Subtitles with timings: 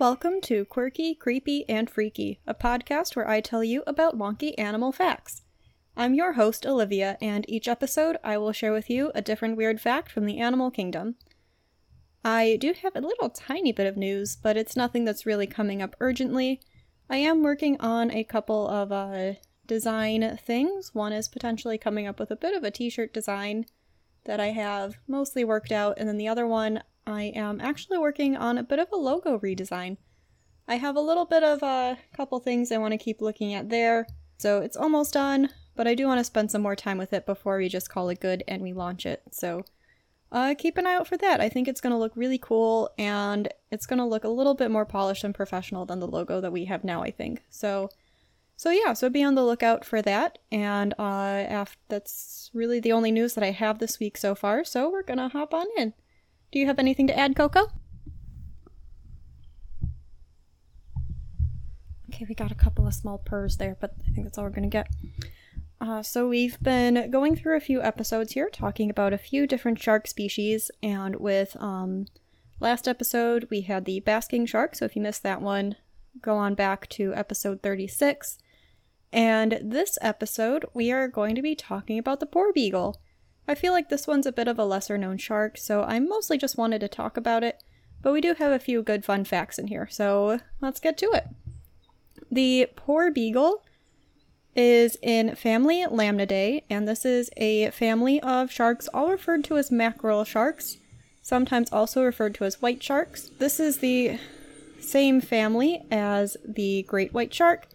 [0.00, 4.92] Welcome to Quirky, Creepy, and Freaky, a podcast where I tell you about wonky animal
[4.92, 5.42] facts.
[5.94, 9.78] I'm your host, Olivia, and each episode I will share with you a different weird
[9.78, 11.16] fact from the animal kingdom.
[12.24, 15.82] I do have a little tiny bit of news, but it's nothing that's really coming
[15.82, 16.62] up urgently.
[17.10, 19.34] I am working on a couple of uh,
[19.66, 20.94] design things.
[20.94, 23.66] One is potentially coming up with a bit of a t shirt design
[24.24, 28.36] that I have mostly worked out, and then the other one I am actually working
[28.36, 29.96] on a bit of a logo redesign.
[30.68, 33.68] I have a little bit of a couple things I want to keep looking at
[33.68, 34.06] there,
[34.38, 37.26] so it's almost done, but I do want to spend some more time with it
[37.26, 39.22] before we just call it good and we launch it.
[39.32, 39.64] So
[40.32, 41.40] uh, keep an eye out for that.
[41.40, 44.54] I think it's going to look really cool and it's going to look a little
[44.54, 47.42] bit more polished and professional than the logo that we have now, I think.
[47.50, 47.90] So
[48.56, 50.38] so yeah, so be on the lookout for that.
[50.52, 54.64] And uh, that's really the only news that I have this week so far.
[54.64, 55.94] So we're gonna hop on in.
[56.52, 57.70] Do you have anything to add, Coco?
[62.12, 64.50] Okay, we got a couple of small purrs there, but I think that's all we're
[64.50, 64.88] gonna get.
[65.80, 69.80] Uh, so we've been going through a few episodes here, talking about a few different
[69.80, 72.06] shark species, and with um,
[72.58, 74.74] last episode we had the basking shark.
[74.74, 75.76] So if you missed that one,
[76.20, 78.38] go on back to episode 36.
[79.12, 82.96] And this episode, we are going to be talking about the porbeagle.
[83.50, 86.38] I feel like this one's a bit of a lesser known shark, so I mostly
[86.38, 87.60] just wanted to talk about it,
[88.00, 91.06] but we do have a few good fun facts in here, so let's get to
[91.06, 91.26] it.
[92.30, 93.54] The porbeagle
[94.54, 99.72] is in family Lamnidae, and this is a family of sharks all referred to as
[99.72, 100.76] mackerel sharks,
[101.20, 103.30] sometimes also referred to as white sharks.
[103.40, 104.20] This is the
[104.78, 107.66] same family as the great white shark,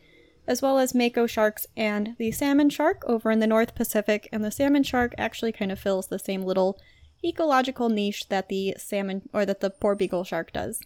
[0.48, 4.30] as well as mako sharks and the salmon shark over in the North Pacific.
[4.32, 6.80] And the salmon shark actually kind of fills the same little
[7.24, 10.80] ecological niche that the salmon or that the porbeagle shark does.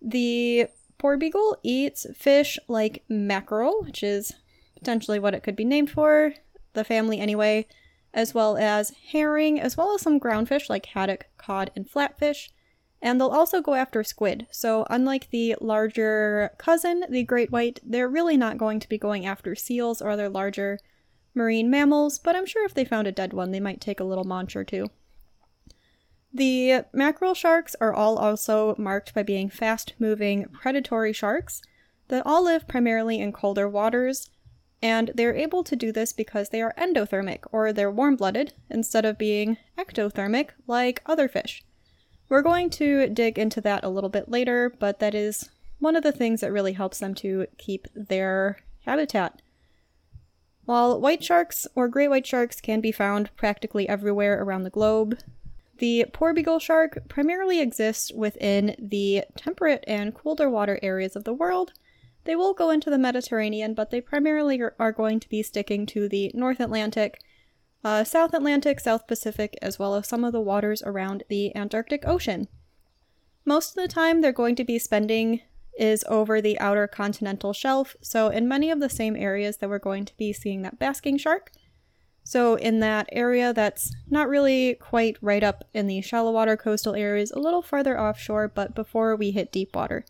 [0.00, 4.34] The porbeagle eats fish like mackerel, which is
[4.78, 6.34] potentially what it could be named for,
[6.72, 7.66] the family anyway,
[8.14, 12.50] as well as herring, as well as some groundfish like haddock, cod, and flatfish,
[13.02, 14.46] and they'll also go after squid.
[14.50, 19.24] So, unlike the larger cousin, the great white, they're really not going to be going
[19.24, 20.78] after seals or other larger
[21.34, 24.04] marine mammals, but I'm sure if they found a dead one, they might take a
[24.04, 24.86] little munch or two.
[26.32, 31.62] The mackerel sharks are all also marked by being fast moving predatory sharks
[32.08, 34.30] that all live primarily in colder waters,
[34.82, 39.04] and they're able to do this because they are endothermic, or they're warm blooded, instead
[39.04, 41.64] of being ectothermic like other fish.
[42.30, 46.04] We're going to dig into that a little bit later, but that is one of
[46.04, 49.42] the things that really helps them to keep their habitat.
[50.64, 55.18] While white sharks or great white sharks can be found practically everywhere around the globe,
[55.78, 61.72] the porbeagle shark primarily exists within the temperate and colder water areas of the world.
[62.24, 66.08] They will go into the Mediterranean, but they primarily are going to be sticking to
[66.08, 67.20] the North Atlantic
[67.84, 72.06] uh, South Atlantic, South Pacific, as well as some of the waters around the Antarctic
[72.06, 72.48] Ocean.
[73.44, 75.40] Most of the time they're going to be spending
[75.78, 79.78] is over the outer continental shelf, so in many of the same areas that we're
[79.78, 81.50] going to be seeing that basking shark.
[82.22, 86.94] So, in that area that's not really quite right up in the shallow water coastal
[86.94, 90.04] areas, a little farther offshore, but before we hit deep water.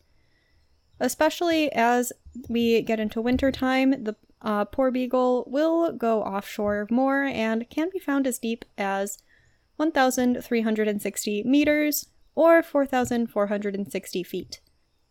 [0.98, 2.12] Especially as
[2.48, 7.98] we get into winter time, the uh, porbeagle will go offshore more and can be
[7.98, 9.18] found as deep as
[9.76, 14.60] 1,360 meters or 4,460 feet.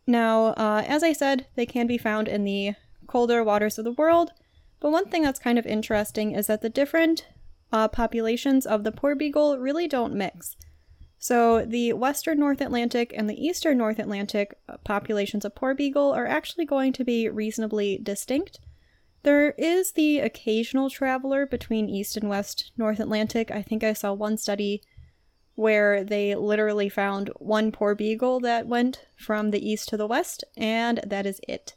[0.06, 2.74] Now, uh, as I said, they can be found in the
[3.06, 4.32] colder waters of the world,
[4.80, 7.26] but one thing that's kind of interesting is that the different
[7.72, 10.56] uh, populations of the porbeagle really don't mix.
[11.18, 16.64] So, the western North Atlantic and the eastern North Atlantic populations of porbeagle are actually
[16.64, 18.58] going to be reasonably distinct,
[19.22, 23.50] there is the occasional traveler between East and West North Atlantic.
[23.50, 24.82] I think I saw one study
[25.54, 31.00] where they literally found one porbeagle that went from the east to the west, and
[31.06, 31.74] that is it.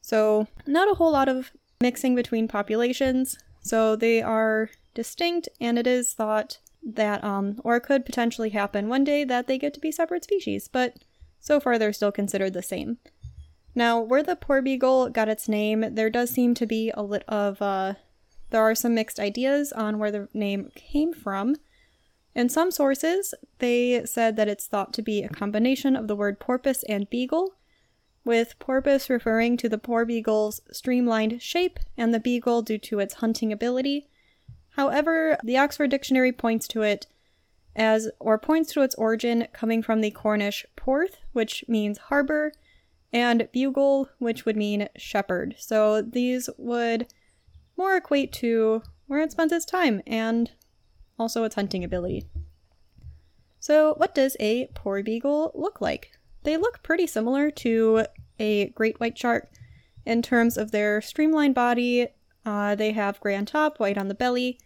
[0.00, 1.52] So, not a whole lot of
[1.82, 3.36] mixing between populations.
[3.60, 9.04] So, they are distinct, and it is thought that, um, or could potentially happen one
[9.04, 10.96] day that they get to be separate species, but
[11.40, 12.98] so far they're still considered the same.
[13.74, 17.60] Now, where the porbeagle got its name, there does seem to be a lit of
[17.60, 17.94] uh,
[18.50, 21.56] there are some mixed ideas on where the name came from.
[22.36, 26.38] In some sources, they said that it's thought to be a combination of the word
[26.38, 27.56] porpoise and beagle,
[28.24, 33.52] with porpoise referring to the porbeagle's streamlined shape and the beagle due to its hunting
[33.52, 34.08] ability.
[34.70, 37.06] However, the Oxford Dictionary points to it
[37.76, 42.52] as or points to its origin coming from the Cornish porth, which means harbor,
[43.14, 45.54] and bugle, which would mean shepherd.
[45.58, 47.06] So these would
[47.76, 50.50] more equate to where it spends its time and
[51.18, 52.26] also its hunting ability.
[53.60, 56.10] So, what does a porbeagle look like?
[56.42, 58.04] They look pretty similar to
[58.38, 59.48] a great white shark
[60.04, 62.08] in terms of their streamlined body.
[62.44, 64.58] Uh, they have gray on top, white on the belly,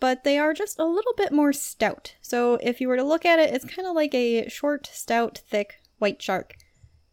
[0.00, 2.16] but they are just a little bit more stout.
[2.20, 5.40] So, if you were to look at it, it's kind of like a short, stout,
[5.48, 6.56] thick white shark.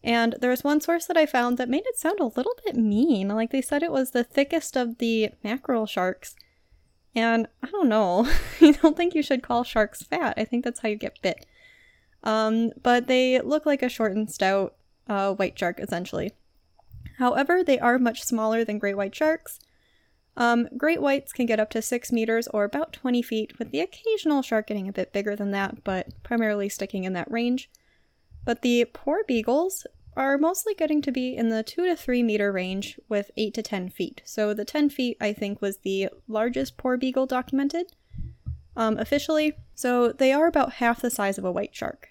[0.03, 3.27] And there's one source that I found that made it sound a little bit mean.
[3.27, 6.35] Like they said it was the thickest of the mackerel sharks.
[7.13, 8.27] And I don't know.
[8.61, 10.35] I don't think you should call sharks fat.
[10.37, 11.45] I think that's how you get bit.
[12.23, 14.75] Um, but they look like a short and stout
[15.07, 16.31] uh, white shark, essentially.
[17.17, 19.59] However, they are much smaller than great white sharks.
[20.37, 23.81] Um, great whites can get up to 6 meters or about 20 feet, with the
[23.81, 27.69] occasional shark getting a bit bigger than that, but primarily sticking in that range.
[28.43, 29.85] But the porbeagles
[30.17, 33.61] are mostly getting to be in the 2 to 3 meter range with 8 to
[33.61, 34.21] 10 feet.
[34.25, 37.93] So the 10 feet, I think, was the largest porbeagle documented
[38.75, 39.53] um, officially.
[39.75, 42.09] So they are about half the size of a white shark.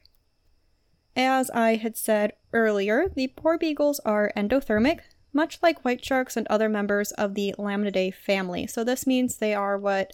[1.17, 5.01] As I had said earlier, the porbeagles are endothermic,
[5.33, 8.67] much like white sharks and other members of the Lamnidae family.
[8.67, 10.13] So this means they are what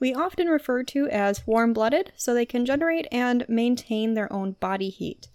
[0.00, 4.52] we often refer to as warm blooded, so they can generate and maintain their own
[4.52, 5.28] body heat.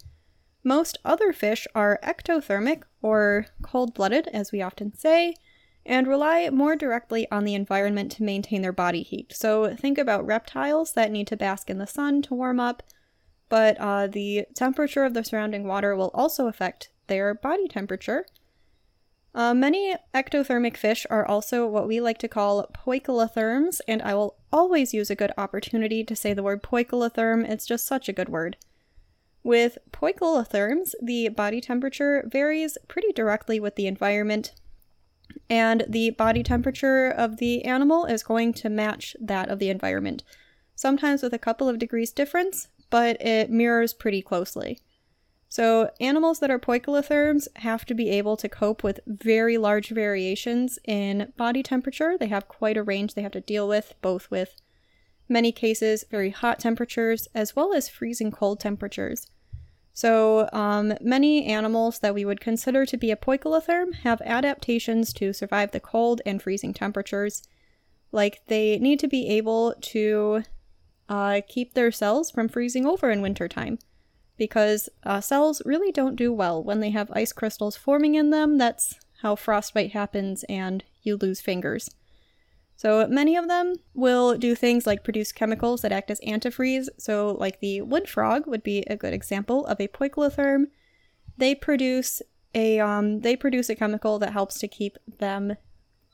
[0.64, 5.36] Most other fish are ectothermic, or cold blooded, as we often say,
[5.86, 9.34] and rely more directly on the environment to maintain their body heat.
[9.36, 12.84] So think about reptiles that need to bask in the sun to warm up,
[13.50, 18.26] but uh, the temperature of the surrounding water will also affect their body temperature.
[19.36, 24.38] Uh, many ectothermic fish are also what we like to call poikilotherms, and I will
[24.52, 27.50] always use a good opportunity to say the word poikilotherm.
[27.50, 28.58] It's just such a good word.
[29.44, 34.54] With poikilotherms, the body temperature varies pretty directly with the environment,
[35.50, 40.24] and the body temperature of the animal is going to match that of the environment,
[40.76, 44.80] sometimes with a couple of degrees difference, but it mirrors pretty closely.
[45.50, 50.80] So, animals that are poikilotherms have to be able to cope with very large variations
[50.86, 52.18] in body temperature.
[52.18, 54.56] They have quite a range they have to deal with, both with
[55.30, 59.28] many cases very hot temperatures as well as freezing cold temperatures.
[59.94, 65.34] So, um, many animals that we would consider to be a poikilotherm have adaptations to
[65.34, 67.44] survive the cold and freezing temperatures.
[68.12, 70.44] Like, they need to be able to
[71.08, 73.78] uh, keep their cells from freezing over in wintertime.
[74.36, 78.58] Because uh, cells really don't do well when they have ice crystals forming in them.
[78.58, 81.92] That's how frostbite happens, and you lose fingers.
[82.76, 86.90] So many of them will do things like produce chemicals that act as antifreeze.
[86.98, 90.66] So, like the wood frog would be a good example of a poikilotherm.
[91.38, 92.22] They produce
[92.54, 95.56] a um, they produce a chemical that helps to keep them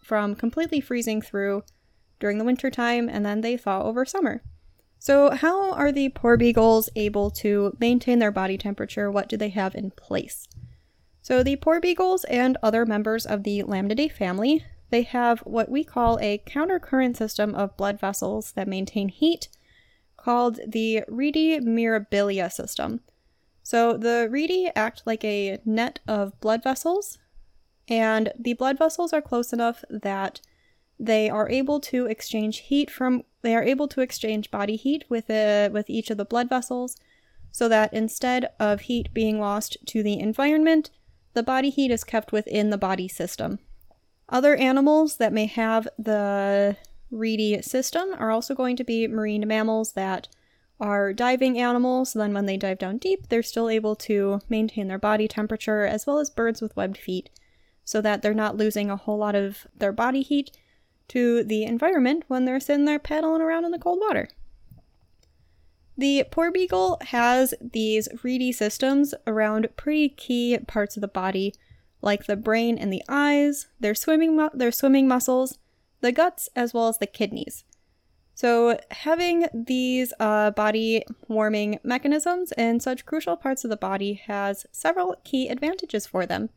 [0.03, 1.63] from completely freezing through
[2.19, 4.43] during the winter time, and then they thaw over summer.
[4.99, 9.09] So, how are the porbeagles able to maintain their body temperature?
[9.09, 10.47] What do they have in place?
[11.21, 16.17] So, the porbeagles and other members of the Lamnidae family they have what we call
[16.19, 19.49] a countercurrent system of blood vessels that maintain heat
[20.17, 23.01] called the rete mirabilia system.
[23.63, 27.19] So the rete act like a net of blood vessels,
[27.87, 30.41] and the blood vessels are close enough that
[30.99, 35.29] they are able to exchange heat from they are able to exchange body heat with
[35.29, 36.97] a, with each of the blood vessels
[37.51, 40.89] so that instead of heat being lost to the environment,
[41.33, 43.59] the body heat is kept within the body system.
[44.29, 46.77] Other animals that may have the
[47.09, 50.27] rete system are also going to be marine mammals that
[50.79, 52.13] are diving animals.
[52.13, 56.05] Then, when they dive down deep, they're still able to maintain their body temperature, as
[56.05, 57.29] well as birds with webbed feet,
[57.83, 60.51] so that they're not losing a whole lot of their body heat
[61.07, 64.29] to the environment when they're sitting there paddling around in the cold water.
[65.97, 71.53] The porbeagle has these rete systems around pretty key parts of the body
[72.01, 75.57] like the brain and the eyes, their swimming mu- their swimming muscles,
[76.01, 77.63] the guts, as well as the kidneys.
[78.33, 84.65] So, having these uh, body warming mechanisms in such crucial parts of the body has
[84.71, 86.49] several key advantages for them.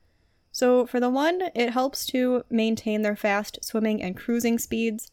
[0.53, 5.11] So, for the one, it helps to maintain their fast swimming and cruising speeds,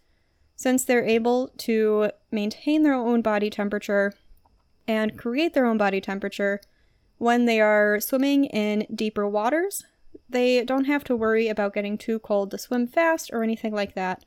[0.55, 4.13] since they're able to maintain their own body temperature
[4.87, 6.61] and create their own body temperature
[7.17, 9.85] when they are swimming in deeper waters
[10.29, 13.95] they don't have to worry about getting too cold to swim fast or anything like
[13.95, 14.25] that.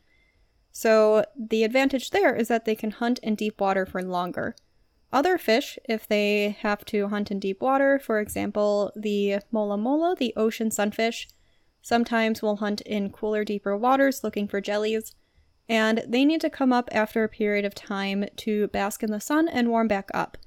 [0.72, 4.56] So, the advantage there is that they can hunt in deep water for longer.
[5.12, 10.16] other fish, if they have to hunt in deep water, for example, the mola mola,
[10.18, 11.28] the ocean sunfish,
[11.82, 15.14] sometimes will hunt in cooler, deeper waters looking for jellies,
[15.68, 19.20] and they need to come up after a period of time to bask in the
[19.20, 20.38] sun and warm back up.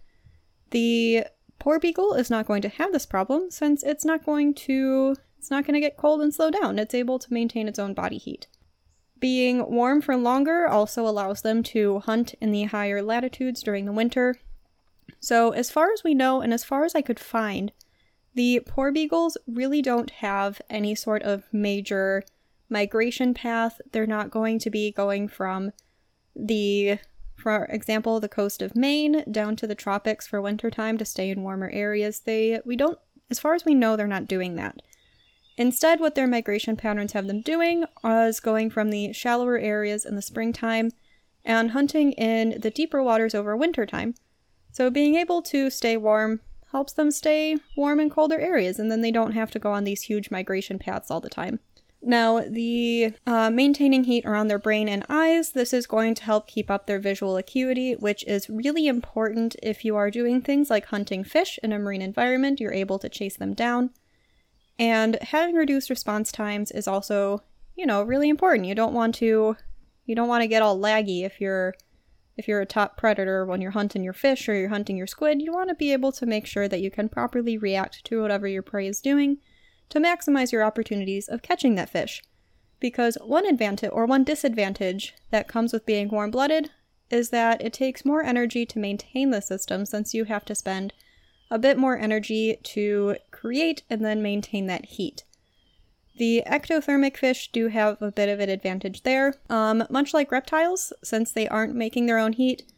[0.71, 1.25] The
[1.59, 5.63] porbeagle is not going to have this problem since it's not going to it's not
[5.63, 6.79] going to get cold and slow down.
[6.79, 8.47] It's able to maintain its own body heat.
[9.19, 13.91] Being warm for longer also allows them to hunt in the higher latitudes during the
[13.91, 14.37] winter.
[15.19, 17.71] So, as far as we know, and as far as I could find,
[18.33, 22.23] the porbeagles really don't have any sort of major
[22.67, 23.79] migration path.
[23.91, 25.73] They're not going to be going from
[26.35, 26.97] the,
[27.35, 31.43] for example, the coast of Maine down to the tropics for wintertime to stay in
[31.43, 32.21] warmer areas.
[32.21, 32.97] They, we don't,
[33.29, 34.81] as far as we know, they're not doing that.
[35.57, 40.15] Instead, what their migration patterns have them doing is going from the shallower areas in
[40.15, 40.91] the springtime
[41.45, 44.15] and hunting in the deeper waters over wintertime.
[44.71, 48.99] So, being able to stay warm helps them stay warm in colder areas, and then
[48.99, 51.59] they don't have to go on these huge migration paths all the time.
[52.01, 56.47] Now, the uh, maintaining heat around their brain and eyes, this is going to help
[56.47, 60.85] keep up their visual acuity, which is really important if you are doing things like
[60.85, 63.91] hunting fish in a marine environment, you're able to chase them down.
[64.77, 67.41] And having reduced response times is also,
[67.75, 68.67] you know, really important.
[68.67, 69.55] You don't want to
[70.05, 71.73] you don't want to get all laggy if you're
[72.37, 75.41] if you're a top predator when you're hunting your fish or you're hunting your squid,
[75.41, 78.47] you want to be able to make sure that you can properly react to whatever
[78.47, 79.37] your prey is doing
[79.89, 82.21] to maximize your opportunities of catching that fish.
[82.79, 86.71] Because one advantage or one disadvantage that comes with being warm blooded
[87.09, 90.93] is that it takes more energy to maintain the system since you have to spend
[91.51, 95.23] a bit more energy to create and then maintain that heat.
[96.17, 99.35] The ectothermic fish do have a bit of an advantage there.
[99.49, 102.71] Um, much like reptiles, since they aren't making their own heat,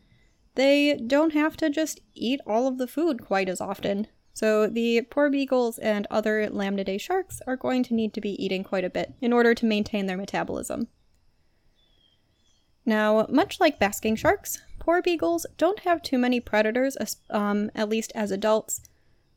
[0.56, 4.08] they don't have to just eat all of the food quite as often.
[4.34, 8.84] So the porbeagles and other lamnidae sharks are going to need to be eating quite
[8.84, 10.88] a bit in order to maintain their metabolism.
[12.88, 16.98] Now, much like basking sharks, porbeagles don't have too many predators,
[17.30, 18.82] um, at least as adults,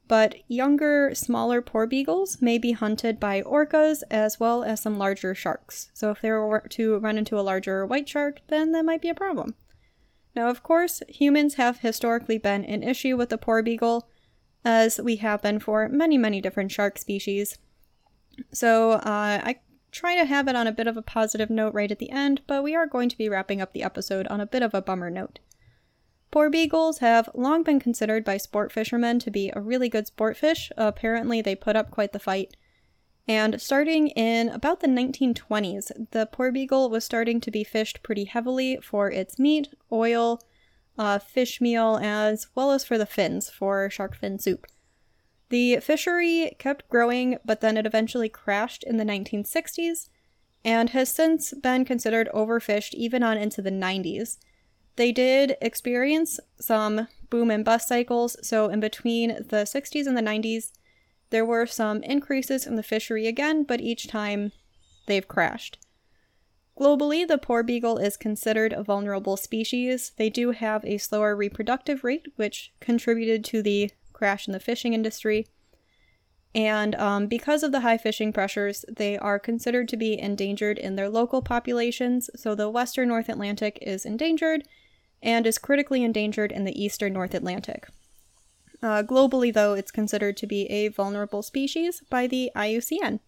[0.07, 5.91] but younger, smaller porbeagles may be hunted by orcas as well as some larger sharks.
[5.95, 9.09] So if they were to run into a larger white shark, then that might be
[9.09, 9.57] a problem.
[10.37, 14.03] Now, of course, humans have historically been an issue with the porbeagle,
[14.65, 17.59] as we have been for many, many different shark species.
[18.53, 19.57] So uh, I
[19.91, 22.43] try to have it on a bit of a positive note right at the end,
[22.47, 24.83] but we are going to be wrapping up the episode on a bit of a
[24.83, 25.39] bummer note.
[26.33, 30.71] Porbeagles have long been considered by sport fishermen to be a really good sport fish.
[30.77, 32.57] apparently, they put up quite the fight.
[33.27, 38.79] And starting in about the 1920s, the porbeagle was starting to be fished pretty heavily
[38.83, 40.41] for its meat, oil,
[40.99, 44.67] uh, fish meal, as well as for the fins for shark fin soup.
[45.51, 50.09] The fishery kept growing, but then it eventually crashed in the 1960s
[50.65, 54.39] and has since been considered overfished even on into the 90s.
[54.97, 60.23] They did experience some boom and bust cycles, so in between the 60s and the
[60.23, 60.71] 90s,
[61.31, 64.53] there were some increases in the fishery again, but each time
[65.07, 65.79] they've crashed.
[66.79, 70.13] Globally, the porbeagle is considered a vulnerable species.
[70.17, 73.91] They do have a slower reproductive rate, which contributed to the
[74.21, 75.47] crash in the fishing industry.
[76.55, 80.97] And um, because of the high fishing pressures, they are considered to be endangered in
[80.97, 82.29] their local populations.
[82.37, 84.69] So the western North Atlantic is endangered
[85.23, 87.89] and is critically endangered in the eastern North Atlantic.
[88.83, 93.21] Uh, globally, though, it's considered to be a vulnerable species by the IUCN.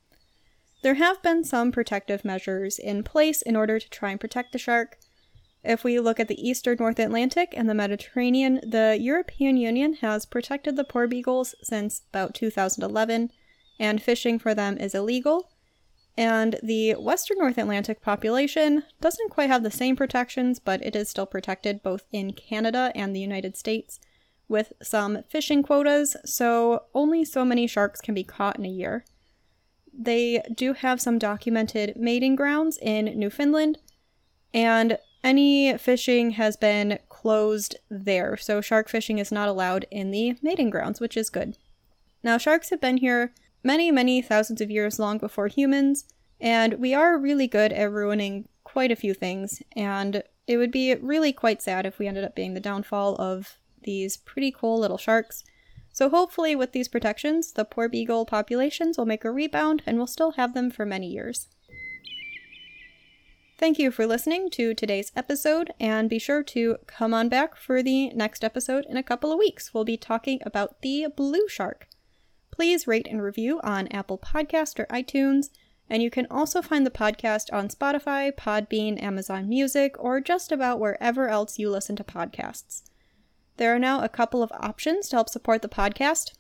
[0.82, 4.58] There have been some protective measures in place in order to try and protect the
[4.58, 4.98] shark,
[5.64, 10.26] if we look at the eastern North Atlantic and the Mediterranean, the European Union has
[10.26, 13.30] protected the porbeagles since about 2011,
[13.78, 15.50] and fishing for them is illegal.
[16.16, 21.08] And the western North Atlantic population doesn't quite have the same protections, but it is
[21.08, 23.98] still protected both in Canada and the United States
[24.48, 29.04] with some fishing quotas, so only so many sharks can be caught in a year.
[29.92, 33.78] They do have some documented mating grounds in Newfoundland,
[34.52, 40.36] and any fishing has been closed there, so shark fishing is not allowed in the
[40.42, 41.56] mating grounds, which is good.
[42.24, 46.04] Now, sharks have been here many, many thousands of years long before humans,
[46.40, 50.94] and we are really good at ruining quite a few things, and it would be
[50.96, 54.98] really quite sad if we ended up being the downfall of these pretty cool little
[54.98, 55.44] sharks.
[55.92, 60.32] So, hopefully, with these protections, the porbeagle populations will make a rebound and we'll still
[60.32, 61.48] have them for many years.
[63.62, 67.80] Thank you for listening to today's episode, and be sure to come on back for
[67.80, 69.72] the next episode in a couple of weeks.
[69.72, 71.86] We'll be talking about the blue shark.
[72.50, 75.50] Please rate and review on Apple Podcast or iTunes,
[75.88, 80.80] and you can also find the podcast on Spotify, Podbean, Amazon Music, or just about
[80.80, 82.82] wherever else you listen to podcasts.
[83.58, 86.32] There are now a couple of options to help support the podcast.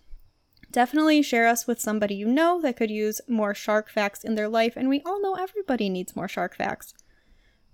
[0.72, 4.48] Definitely share us with somebody you know that could use more shark facts in their
[4.48, 6.94] life, and we all know everybody needs more shark facts.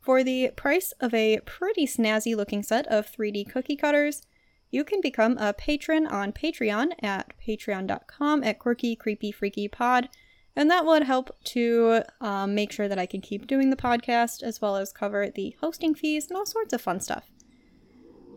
[0.01, 4.23] For the price of a pretty snazzy looking set of 3D cookie cutters,
[4.71, 10.09] you can become a patron on Patreon at patreon.com at quirky creepy freaky pod,
[10.55, 14.43] and that would help to um, make sure that I can keep doing the podcast
[14.43, 17.31] as well as cover the hosting fees and all sorts of fun stuff.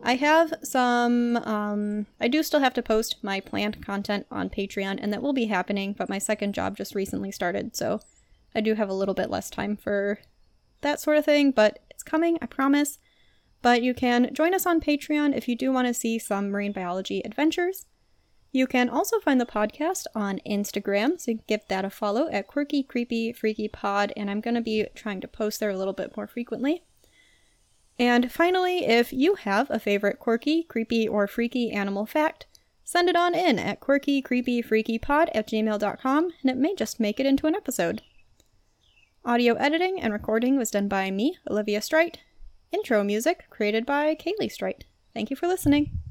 [0.04, 4.98] I have some, um, I do still have to post my planned content on Patreon,
[5.00, 8.00] and that will be happening, but my second job just recently started, so
[8.54, 10.18] I do have a little bit less time for
[10.82, 12.98] that sort of thing, but it's coming, I promise.
[13.62, 16.72] But you can join us on Patreon if you do want to see some marine
[16.72, 17.86] biology adventures.
[18.54, 22.82] You can also find the podcast on Instagram, so give that a follow at Quirky
[22.82, 26.16] Creepy Freaky Pod, and I'm going to be trying to post there a little bit
[26.18, 26.82] more frequently.
[27.98, 32.46] And finally, if you have a favorite quirky, creepy, or freaky animal fact,
[32.84, 37.46] send it on in at quirkycreepyfreakypod at gmail.com, and it may just make it into
[37.46, 38.02] an episode.
[39.24, 42.18] Audio editing and recording was done by me, Olivia Strite.
[42.72, 44.84] Intro music created by Kaylee Strite.
[45.14, 46.01] Thank you for listening.